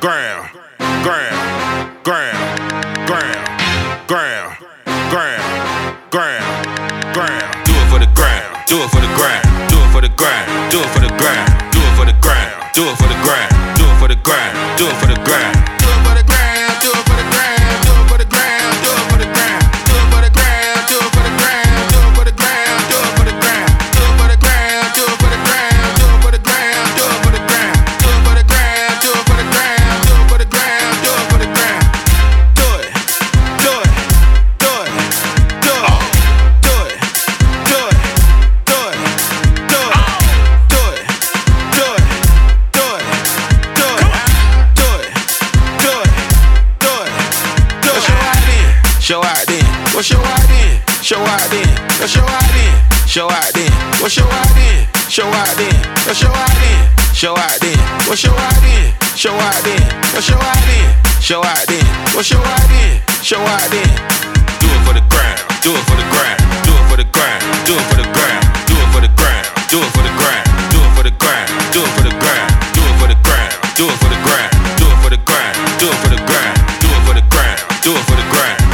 [0.00, 0.48] gram,
[1.04, 2.32] gram, gram,
[3.06, 3.36] gram,
[4.08, 4.56] gram,
[5.10, 5.40] gram,
[6.10, 6.40] gram,
[7.12, 7.52] gram.
[7.66, 10.70] Do it for the gram, do it for the gram, do it for the gram,
[10.70, 13.48] do it for the gram, do it for the gram, do it for the gram,
[13.76, 14.29] do it for the gram,
[49.10, 50.78] Show out then, What show out then.
[50.86, 51.66] What's your out then?
[52.06, 52.70] Show out then.
[53.10, 53.72] Show out then.
[53.98, 54.86] What show out then.
[55.10, 55.74] Show out then.
[56.14, 56.86] Show out then.
[57.10, 57.74] Show out then.
[58.06, 58.94] What show out then.
[59.18, 59.82] Show out then.
[60.22, 60.94] Show out then.
[61.18, 61.82] Show out then.
[62.22, 63.02] Show out then.
[63.18, 63.90] Show out then.
[64.62, 65.34] Do it for the gram.
[65.58, 66.38] Do it for the gram.
[66.62, 67.42] Do it for the gram.
[67.66, 68.38] Do it for the gram.
[68.62, 69.42] Do it for the gram.
[69.74, 70.46] Do it for the gram.
[70.62, 71.50] Do it for the gram.
[71.74, 72.46] Do it for the gram.
[72.62, 73.50] Do it for the gram.
[73.74, 74.54] Do it for the gram.
[74.70, 75.50] Do it for the gram.
[75.82, 76.54] Do it for the gram.
[76.78, 77.58] Do it for the gram.
[77.82, 78.69] Do it for the gram.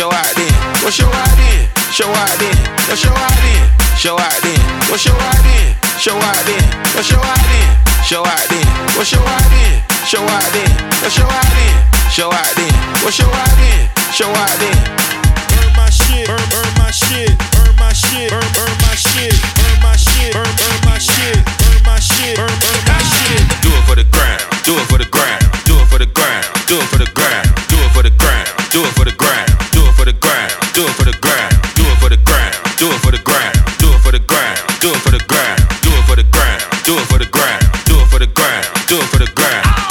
[0.00, 0.48] Show out then.
[0.80, 1.36] What's your out.
[1.92, 2.56] Show out then.
[2.88, 3.36] What's your out.
[4.00, 4.56] Show out then.
[4.88, 5.44] What's your out.
[6.00, 6.64] Show out then.
[6.96, 7.36] What's your out.
[8.08, 8.64] Show out then.
[8.96, 9.44] What's your out.
[10.08, 10.72] Show out then.
[11.04, 11.44] What's your out.
[12.08, 12.72] Show out then.
[13.04, 13.60] What's your out.
[14.08, 14.72] Show out then.
[15.52, 16.24] Burn my shit.
[16.24, 17.36] Burn, burn my shit.
[17.52, 18.32] Burn my shit.
[18.32, 19.36] Burn, burn my shit.
[19.52, 20.32] Burn my shit.
[20.32, 21.44] Burn, burn my shit.
[21.60, 22.40] Burn my shit.
[22.40, 23.44] Burn, burn my shit.
[23.60, 24.40] Do it for the ground.
[24.64, 25.44] Do it for the ground.
[25.68, 26.48] Do it for the ground.
[26.64, 27.52] Do it for the ground.
[27.68, 28.48] Do it for the ground.
[28.72, 29.29] Do it for the ground.
[38.90, 39.89] do it for the grind.